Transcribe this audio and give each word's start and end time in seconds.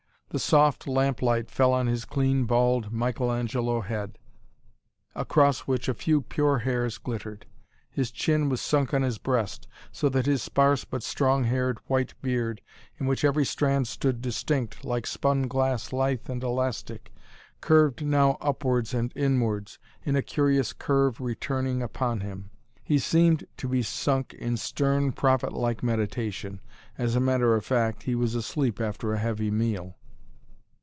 The 0.33 0.39
soft 0.39 0.87
lamp 0.87 1.21
light 1.21 1.51
fell 1.51 1.73
on 1.73 1.87
his 1.87 2.05
clean, 2.05 2.45
bald, 2.45 2.89
Michael 2.93 3.29
Angelo 3.33 3.81
head, 3.81 4.17
across 5.13 5.67
which 5.67 5.89
a 5.89 5.93
few 5.93 6.21
pure 6.21 6.59
hairs 6.59 6.97
glittered. 6.97 7.45
His 7.89 8.11
chin 8.11 8.47
was 8.47 8.61
sunk 8.61 8.93
on 8.93 9.01
his 9.01 9.17
breast, 9.17 9.67
so 9.91 10.07
that 10.07 10.27
his 10.27 10.41
sparse 10.41 10.85
but 10.85 11.03
strong 11.03 11.43
haired 11.43 11.79
white 11.87 12.13
beard, 12.21 12.61
in 12.97 13.07
which 13.07 13.25
every 13.25 13.43
strand 13.43 13.89
stood 13.89 14.21
distinct, 14.21 14.85
like 14.85 15.05
spun 15.05 15.49
glass 15.49 15.91
lithe 15.91 16.29
and 16.29 16.41
elastic, 16.41 17.11
curved 17.59 18.05
now 18.05 18.37
upwards 18.39 18.93
and 18.93 19.11
inwards, 19.17 19.79
in 20.05 20.15
a 20.15 20.21
curious 20.21 20.71
curve 20.71 21.19
returning 21.19 21.83
upon 21.83 22.21
him. 22.21 22.51
He 22.85 22.99
seemed 22.99 23.45
to 23.57 23.67
be 23.67 23.83
sunk 23.83 24.33
in 24.35 24.55
stern, 24.55 25.11
prophet 25.11 25.51
like 25.51 25.83
meditation. 25.83 26.61
As 26.97 27.17
a 27.17 27.19
matter 27.19 27.53
of 27.53 27.65
fact, 27.65 28.03
he 28.03 28.15
was 28.15 28.33
asleep 28.33 28.79
after 28.79 29.11
a 29.11 29.19
heavy 29.19 29.51
meal. 29.51 29.97